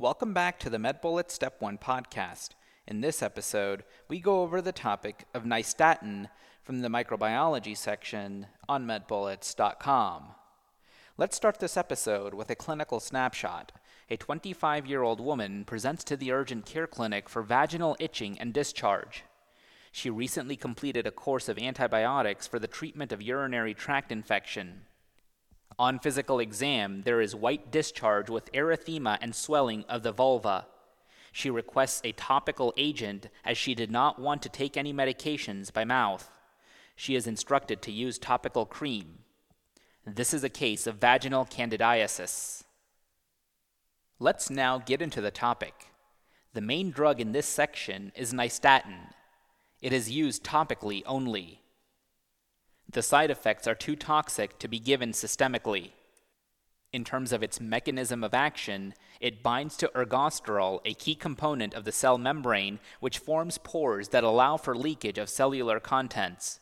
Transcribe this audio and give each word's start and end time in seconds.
Welcome 0.00 0.32
back 0.32 0.60
to 0.60 0.70
the 0.70 0.78
MedBullet 0.78 1.28
Step 1.28 1.60
1 1.60 1.78
podcast. 1.78 2.50
In 2.86 3.00
this 3.00 3.20
episode, 3.20 3.82
we 4.08 4.20
go 4.20 4.42
over 4.42 4.62
the 4.62 4.70
topic 4.70 5.24
of 5.34 5.42
nystatin 5.42 6.28
from 6.62 6.82
the 6.82 6.88
microbiology 6.88 7.76
section 7.76 8.46
on 8.68 8.86
medbullets.com. 8.86 10.22
Let's 11.16 11.36
start 11.36 11.58
this 11.58 11.76
episode 11.76 12.32
with 12.32 12.48
a 12.48 12.54
clinical 12.54 13.00
snapshot. 13.00 13.72
A 14.08 14.16
25 14.16 14.86
year 14.86 15.02
old 15.02 15.20
woman 15.20 15.64
presents 15.64 16.04
to 16.04 16.16
the 16.16 16.30
urgent 16.30 16.64
care 16.64 16.86
clinic 16.86 17.28
for 17.28 17.42
vaginal 17.42 17.96
itching 17.98 18.38
and 18.38 18.54
discharge. 18.54 19.24
She 19.90 20.10
recently 20.10 20.54
completed 20.54 21.08
a 21.08 21.10
course 21.10 21.48
of 21.48 21.58
antibiotics 21.58 22.46
for 22.46 22.60
the 22.60 22.68
treatment 22.68 23.10
of 23.10 23.20
urinary 23.20 23.74
tract 23.74 24.12
infection. 24.12 24.82
On 25.78 25.98
physical 26.00 26.40
exam, 26.40 27.02
there 27.02 27.20
is 27.20 27.36
white 27.36 27.70
discharge 27.70 28.28
with 28.28 28.50
erythema 28.52 29.16
and 29.20 29.34
swelling 29.34 29.84
of 29.88 30.02
the 30.02 30.10
vulva. 30.10 30.66
She 31.30 31.50
requests 31.50 32.00
a 32.02 32.12
topical 32.12 32.74
agent 32.76 33.28
as 33.44 33.56
she 33.56 33.76
did 33.76 33.90
not 33.90 34.18
want 34.18 34.42
to 34.42 34.48
take 34.48 34.76
any 34.76 34.92
medications 34.92 35.72
by 35.72 35.84
mouth. 35.84 36.28
She 36.96 37.14
is 37.14 37.28
instructed 37.28 37.80
to 37.82 37.92
use 37.92 38.18
topical 38.18 38.66
cream. 38.66 39.20
This 40.04 40.34
is 40.34 40.42
a 40.42 40.48
case 40.48 40.88
of 40.88 40.96
vaginal 40.96 41.44
candidiasis. 41.44 42.64
Let's 44.18 44.50
now 44.50 44.78
get 44.78 45.00
into 45.00 45.20
the 45.20 45.30
topic. 45.30 45.92
The 46.54 46.60
main 46.60 46.90
drug 46.90 47.20
in 47.20 47.30
this 47.30 47.46
section 47.46 48.10
is 48.16 48.32
nystatin. 48.32 49.12
It 49.80 49.92
is 49.92 50.10
used 50.10 50.42
topically 50.42 51.04
only. 51.06 51.60
The 52.90 53.02
side 53.02 53.30
effects 53.30 53.66
are 53.66 53.74
too 53.74 53.96
toxic 53.96 54.58
to 54.58 54.68
be 54.68 54.78
given 54.78 55.12
systemically. 55.12 55.90
In 56.92 57.04
terms 57.04 57.32
of 57.32 57.42
its 57.42 57.60
mechanism 57.60 58.24
of 58.24 58.32
action, 58.32 58.94
it 59.20 59.42
binds 59.42 59.76
to 59.76 59.90
ergosterol, 59.94 60.80
a 60.86 60.94
key 60.94 61.14
component 61.14 61.74
of 61.74 61.84
the 61.84 61.92
cell 61.92 62.16
membrane, 62.16 62.80
which 63.00 63.18
forms 63.18 63.58
pores 63.58 64.08
that 64.08 64.24
allow 64.24 64.56
for 64.56 64.74
leakage 64.74 65.18
of 65.18 65.28
cellular 65.28 65.80
contents. 65.80 66.60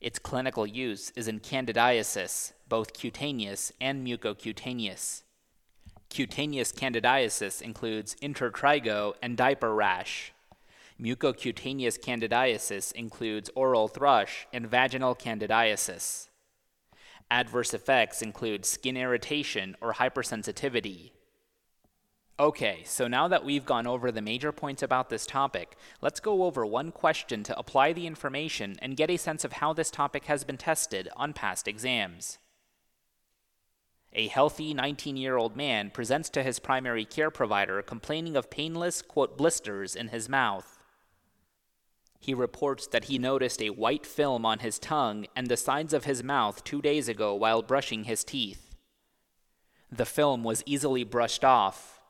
Its 0.00 0.18
clinical 0.18 0.66
use 0.66 1.10
is 1.16 1.28
in 1.28 1.40
candidiasis, 1.40 2.52
both 2.68 2.92
cutaneous 2.92 3.72
and 3.80 4.06
mucocutaneous. 4.06 5.22
Cutaneous 6.10 6.72
candidiasis 6.72 7.62
includes 7.62 8.14
intertrigo 8.16 9.14
and 9.22 9.36
diaper 9.36 9.74
rash. 9.74 10.33
Mucocutaneous 11.00 11.98
candidiasis 11.98 12.92
includes 12.92 13.50
oral 13.56 13.88
thrush 13.88 14.46
and 14.52 14.66
vaginal 14.66 15.14
candidiasis. 15.14 16.28
Adverse 17.30 17.74
effects 17.74 18.22
include 18.22 18.64
skin 18.64 18.96
irritation 18.96 19.76
or 19.80 19.94
hypersensitivity. 19.94 21.10
Okay, 22.38 22.82
so 22.84 23.06
now 23.06 23.28
that 23.28 23.44
we've 23.44 23.64
gone 23.64 23.86
over 23.86 24.10
the 24.10 24.22
major 24.22 24.52
points 24.52 24.82
about 24.82 25.08
this 25.08 25.26
topic, 25.26 25.76
let's 26.00 26.20
go 26.20 26.44
over 26.44 26.66
one 26.66 26.90
question 26.90 27.42
to 27.44 27.58
apply 27.58 27.92
the 27.92 28.06
information 28.06 28.76
and 28.80 28.96
get 28.96 29.10
a 29.10 29.16
sense 29.16 29.44
of 29.44 29.54
how 29.54 29.72
this 29.72 29.90
topic 29.90 30.24
has 30.24 30.44
been 30.44 30.56
tested 30.56 31.08
on 31.16 31.32
past 31.32 31.68
exams. 31.68 32.38
A 34.12 34.28
healthy 34.28 34.74
19 34.74 35.16
year 35.16 35.36
old 35.36 35.56
man 35.56 35.90
presents 35.90 36.28
to 36.30 36.42
his 36.44 36.60
primary 36.60 37.04
care 37.04 37.30
provider 37.30 37.82
complaining 37.82 38.36
of 38.36 38.50
painless, 38.50 39.02
quote, 39.02 39.36
blisters 39.36 39.96
in 39.96 40.08
his 40.08 40.28
mouth. 40.28 40.78
He 42.24 42.32
reports 42.32 42.86
that 42.86 43.04
he 43.04 43.18
noticed 43.18 43.60
a 43.60 43.68
white 43.68 44.06
film 44.06 44.46
on 44.46 44.60
his 44.60 44.78
tongue 44.78 45.26
and 45.36 45.46
the 45.46 45.58
sides 45.58 45.92
of 45.92 46.06
his 46.06 46.22
mouth 46.22 46.64
two 46.64 46.80
days 46.80 47.06
ago 47.06 47.34
while 47.34 47.60
brushing 47.60 48.04
his 48.04 48.24
teeth. 48.24 48.74
The 49.92 50.06
film 50.06 50.42
was 50.42 50.62
easily 50.64 51.04
brushed 51.04 51.44
off. 51.44 52.00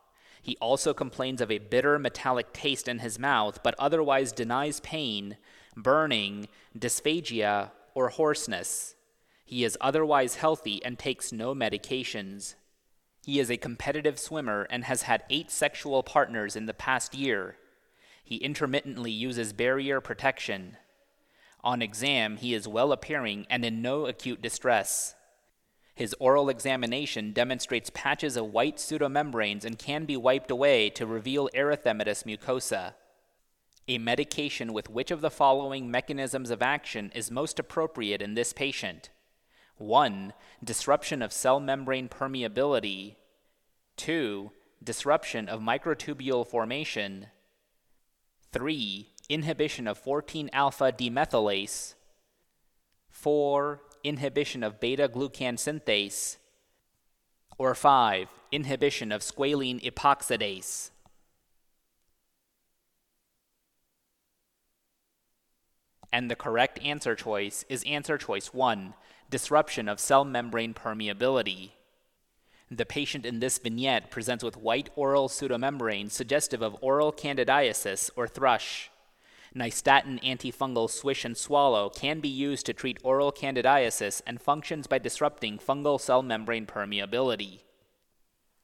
He 0.40 0.56
also 0.60 0.94
complains 0.94 1.40
of 1.40 1.50
a 1.50 1.58
bitter 1.58 1.98
metallic 1.98 2.52
taste 2.52 2.86
in 2.86 3.00
his 3.00 3.18
mouth, 3.18 3.60
but 3.64 3.74
otherwise 3.76 4.30
denies 4.30 4.78
pain, 4.78 5.36
burning, 5.76 6.46
dysphagia, 6.78 7.72
or 7.92 8.10
hoarseness. 8.10 8.94
He 9.44 9.64
is 9.64 9.76
otherwise 9.80 10.36
healthy 10.36 10.80
and 10.84 10.96
takes 10.96 11.32
no 11.32 11.56
medications. 11.56 12.54
He 13.26 13.40
is 13.40 13.50
a 13.50 13.56
competitive 13.56 14.20
swimmer 14.20 14.68
and 14.70 14.84
has 14.84 15.02
had 15.02 15.24
eight 15.28 15.50
sexual 15.50 16.04
partners 16.04 16.54
in 16.54 16.66
the 16.66 16.72
past 16.72 17.16
year. 17.16 17.56
He 18.24 18.36
intermittently 18.36 19.10
uses 19.10 19.52
barrier 19.52 20.00
protection. 20.00 20.78
On 21.62 21.82
exam, 21.82 22.38
he 22.38 22.54
is 22.54 22.66
well 22.66 22.90
appearing 22.90 23.46
and 23.48 23.64
in 23.64 23.82
no 23.82 24.06
acute 24.06 24.42
distress. 24.42 25.14
His 25.94 26.14
oral 26.18 26.48
examination 26.48 27.32
demonstrates 27.32 27.90
patches 27.94 28.36
of 28.36 28.46
white 28.46 28.78
pseudomembranes 28.78 29.64
and 29.64 29.78
can 29.78 30.06
be 30.06 30.16
wiped 30.16 30.50
away 30.50 30.90
to 30.90 31.06
reveal 31.06 31.48
erythematous 31.54 32.24
mucosa. 32.24 32.94
A 33.86 33.98
medication 33.98 34.72
with 34.72 34.88
which 34.90 35.10
of 35.10 35.20
the 35.20 35.30
following 35.30 35.90
mechanisms 35.90 36.50
of 36.50 36.62
action 36.62 37.12
is 37.14 37.30
most 37.30 37.58
appropriate 37.58 38.22
in 38.22 38.34
this 38.34 38.52
patient? 38.54 39.10
1. 39.76 40.32
Disruption 40.64 41.20
of 41.20 41.32
cell 41.32 41.60
membrane 41.60 42.08
permeability. 42.08 43.16
2. 43.96 44.50
Disruption 44.82 45.48
of 45.48 45.60
microtubule 45.60 46.46
formation. 46.46 47.26
3. 48.54 49.08
Inhibition 49.28 49.88
of 49.88 49.98
14 49.98 50.48
alpha 50.52 50.92
demethylase. 50.92 51.94
4. 53.10 53.80
Inhibition 54.04 54.62
of 54.62 54.78
beta 54.78 55.08
glucan 55.08 55.56
synthase. 55.56 56.36
Or 57.58 57.74
5. 57.74 58.28
Inhibition 58.52 59.10
of 59.10 59.22
squalene 59.22 59.82
epoxidase. 59.82 60.90
And 66.12 66.30
the 66.30 66.36
correct 66.36 66.78
answer 66.84 67.16
choice 67.16 67.64
is 67.68 67.82
answer 67.82 68.16
choice 68.16 68.54
1 68.54 68.94
disruption 69.30 69.88
of 69.88 69.98
cell 69.98 70.24
membrane 70.24 70.74
permeability. 70.74 71.70
The 72.70 72.86
patient 72.86 73.26
in 73.26 73.40
this 73.40 73.58
vignette 73.58 74.10
presents 74.10 74.42
with 74.42 74.56
white 74.56 74.88
oral 74.96 75.28
pseudomembrane 75.28 76.10
suggestive 76.10 76.62
of 76.62 76.76
oral 76.80 77.12
candidiasis 77.12 78.10
or 78.16 78.26
thrush. 78.26 78.90
Nystatin 79.54 80.20
antifungal 80.24 80.90
swish 80.90 81.24
and 81.24 81.36
swallow 81.36 81.90
can 81.90 82.20
be 82.20 82.28
used 82.28 82.66
to 82.66 82.72
treat 82.72 82.98
oral 83.04 83.30
candidiasis 83.30 84.22
and 84.26 84.40
functions 84.40 84.86
by 84.86 84.98
disrupting 84.98 85.58
fungal 85.58 86.00
cell 86.00 86.22
membrane 86.22 86.66
permeability. 86.66 87.60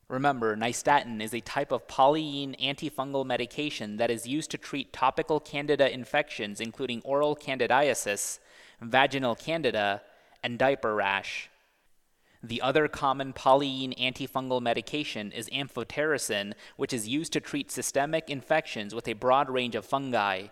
Remember, 0.09 0.57
nystatin 0.57 1.23
is 1.23 1.33
a 1.33 1.41
type 1.41 1.71
of 1.71 1.87
polyene 1.87 2.59
antifungal 2.61 3.25
medication 3.25 3.99
that 3.99 4.11
is 4.11 4.27
used 4.27 4.51
to 4.51 4.59
treat 4.59 4.93
topical 4.93 5.39
candida 5.39 5.93
infections 5.93 6.61
including 6.61 7.03
oral 7.05 7.37
candidiasis, 7.37 8.41
vaginal 8.81 9.37
candida, 9.37 10.03
and 10.43 10.59
diaper 10.59 10.95
rash. 10.97 11.51
The 12.43 12.63
other 12.63 12.89
common 12.89 13.35
polyene 13.35 13.99
antifungal 13.99 14.63
medication 14.63 15.31
is 15.31 15.51
amphotericin, 15.51 16.55
which 16.77 16.93
is 16.93 17.07
used 17.07 17.33
to 17.35 17.41
treat 17.41 17.71
systemic 17.71 18.31
infections 18.31 18.95
with 18.95 19.07
a 19.07 19.13
broad 19.13 19.51
range 19.51 19.75
of 19.75 19.85
fungi. 19.85 20.49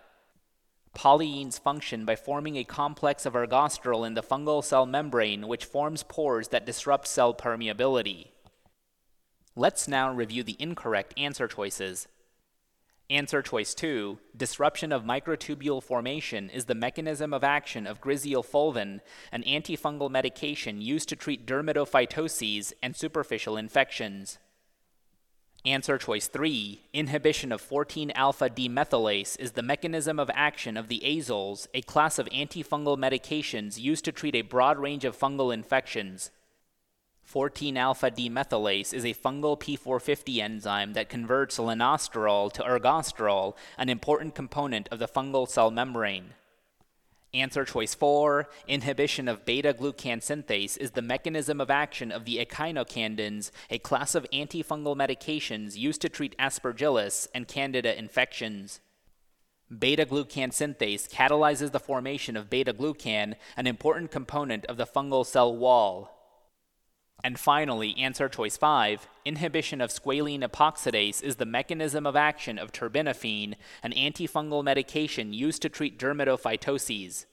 Polyenes 0.95 1.59
function 1.59 2.05
by 2.05 2.17
forming 2.17 2.57
a 2.57 2.65
complex 2.65 3.25
of 3.25 3.35
ergosterol 3.35 4.07
in 4.07 4.15
the 4.15 4.23
fungal 4.23 4.63
cell 4.63 4.85
membrane, 4.85 5.47
which 5.49 5.65
forms 5.65 6.03
pores 6.03 6.49
that 6.49 6.67
disrupt 6.67 7.07
cell 7.07 7.33
permeability. 7.33 8.29
Let's 9.57 9.89
now 9.89 10.13
review 10.13 10.43
the 10.43 10.57
incorrect 10.59 11.15
answer 11.17 11.49
choices. 11.49 12.07
Answer 13.11 13.41
choice 13.41 13.73
2 13.73 14.19
Disruption 14.37 14.93
of 14.93 15.03
microtubule 15.03 15.83
formation 15.83 16.51
is 16.51 16.67
the 16.67 16.75
mechanism 16.75 17.33
of 17.33 17.43
action 17.43 17.87
of 17.87 18.03
griseofulvin, 18.03 19.01
an 19.33 19.43
antifungal 19.45 20.11
medication 20.11 20.83
used 20.83 21.09
to 21.09 21.17
treat 21.17 21.47
dermatophytoses 21.47 22.75
and 22.83 22.95
superficial 22.95 23.57
infections. 23.57 24.39
Answer 25.65 25.97
choice 25.97 26.29
3 26.29 26.83
Inhibition 26.93 27.51
of 27.51 27.63
14 27.63 28.11
alpha 28.15 28.51
demethylase 28.51 29.41
is 29.41 29.53
the 29.53 29.63
mechanism 29.63 30.21
of 30.21 30.31
action 30.35 30.77
of 30.77 30.89
the 30.89 31.01
azoles, 31.03 31.67
a 31.73 31.81
class 31.81 32.19
of 32.19 32.27
antifungal 32.27 32.99
medications 32.99 33.79
used 33.79 34.05
to 34.05 34.13
treat 34.13 34.35
a 34.35 34.43
broad 34.43 34.79
range 34.79 35.07
of 35.07 35.19
fungal 35.19 35.53
infections. 35.53 36.31
14 37.29 37.77
alpha 37.77 38.11
demethylase 38.11 38.95
is 38.95 39.05
a 39.05 39.13
fungal 39.13 39.61
P450 39.61 40.39
enzyme 40.39 40.95
that 40.95 41.11
converts 41.11 41.59
lanosterol 41.59 42.51
to 42.51 42.63
ergosterol, 42.63 43.55
an 43.77 43.91
important 43.91 44.35
component 44.35 44.89
of 44.89 44.99
the 44.99 45.07
fungal 45.07 45.47
cell 45.47 45.71
membrane. 45.71 46.33
Answer 47.35 47.67
choice 47.67 47.95
4 47.95 48.49
Inhibition 48.67 49.29
of 49.29 49.45
beta 49.45 49.75
glucan 49.75 50.23
synthase 50.23 50.79
is 50.79 50.93
the 50.93 51.03
mechanism 51.03 51.61
of 51.61 51.69
action 51.69 52.11
of 52.11 52.25
the 52.25 52.39
echinocandins, 52.39 53.51
a 53.69 53.79
class 53.79 54.15
of 54.15 54.27
antifungal 54.33 54.97
medications 54.97 55.77
used 55.77 56.01
to 56.01 56.09
treat 56.09 56.35
aspergillus 56.39 57.29
and 57.35 57.47
candida 57.47 57.99
infections. 57.99 58.81
Beta 59.71 60.07
glucan 60.07 60.49
synthase 60.49 61.11
catalyzes 61.11 61.73
the 61.73 61.79
formation 61.79 62.39
of 62.39 62.49
beta 62.49 62.73
glucan, 62.73 63.35
an 63.55 63.67
important 63.67 64.11
component 64.11 64.65
of 64.65 64.79
the 64.79 64.87
fungal 64.87 65.27
cell 65.27 65.55
wall. 65.55 66.18
And 67.25 67.39
finally, 67.39 67.97
answer 67.99 68.29
choice 68.29 68.57
5 68.57 69.09
inhibition 69.25 69.81
of 69.81 69.91
squalene 69.91 70.49
epoxidase 70.49 71.23
is 71.23 71.37
the 71.37 71.45
mechanism 71.45 72.07
of 72.07 72.17
action 72.17 72.59
of 72.59 72.73
terbinafine, 72.73 73.55
an 73.83 73.93
antifungal 73.93 74.63
medication 74.63 75.33
used 75.33 75.61
to 75.63 75.69
treat 75.69 75.99
dermatophytoses. 75.99 77.27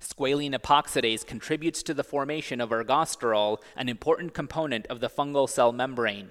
Squalene 0.00 0.58
epoxidase 0.58 1.26
contributes 1.26 1.82
to 1.82 1.92
the 1.92 2.02
formation 2.02 2.60
of 2.60 2.70
ergosterol, 2.70 3.58
an 3.76 3.90
important 3.90 4.32
component 4.32 4.86
of 4.86 5.00
the 5.00 5.10
fungal 5.10 5.48
cell 5.48 5.72
membrane. 5.72 6.30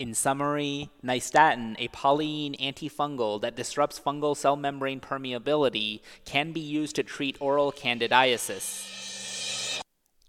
In 0.00 0.12
summary, 0.12 0.90
nystatin, 1.04 1.76
a 1.78 1.88
polyene 1.88 2.58
antifungal 2.60 3.40
that 3.42 3.54
disrupts 3.54 4.00
fungal 4.00 4.36
cell 4.36 4.56
membrane 4.56 4.98
permeability, 4.98 6.00
can 6.24 6.52
be 6.52 6.60
used 6.60 6.96
to 6.96 7.04
treat 7.04 7.36
oral 7.40 7.70
candidiasis. 7.70 8.99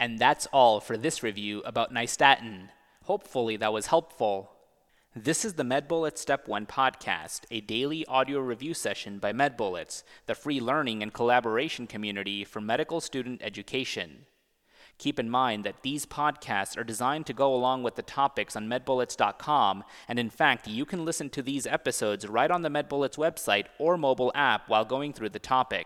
And 0.01 0.18
that's 0.18 0.48
all 0.48 0.80
for 0.80 0.98
this 0.98 1.21
review 1.21 1.62
about 1.63 1.94
nystatin. 1.94 2.69
Hopefully, 3.03 3.56
that 3.57 3.71
was 3.71 3.86
helpful. 3.86 4.50
This 5.15 5.45
is 5.45 5.53
the 5.53 5.63
MedBullets 5.63 6.18
Step 6.18 6.48
1 6.48 6.65
podcast, 6.65 7.42
a 7.51 7.62
daily 7.62 8.03
audio 8.07 8.39
review 8.39 8.74
session 8.74 9.19
by 9.19 9.31
MedBullets, 9.31 10.01
the 10.25 10.33
free 10.33 10.59
learning 10.59 11.03
and 11.03 11.13
collaboration 11.13 11.86
community 11.86 12.44
for 12.44 12.59
medical 12.59 13.00
student 13.00 13.44
education. 13.44 14.25
Keep 14.98 15.19
in 15.19 15.30
mind 15.30 15.65
that 15.65 15.83
these 15.83 16.07
podcasts 16.07 16.75
are 16.75 16.83
designed 16.83 17.27
to 17.27 17.33
go 17.33 17.53
along 17.53 17.83
with 17.83 17.94
the 17.94 18.01
topics 18.01 18.56
on 18.56 18.68
medbullets.com, 18.68 19.83
and 20.07 20.18
in 20.18 20.31
fact, 20.31 20.68
you 20.68 20.83
can 20.83 21.06
listen 21.06 21.30
to 21.30 21.44
these 21.44 21.68
episodes 21.68 22.27
right 22.27 22.50
on 22.50 22.63
the 22.63 22.69
MedBullets 22.69 23.19
website 23.19 23.68
or 23.77 23.98
mobile 23.98 24.31
app 24.33 24.68
while 24.68 24.83
going 24.83 25.13
through 25.13 25.30
the 25.30 25.38
topic. 25.38 25.86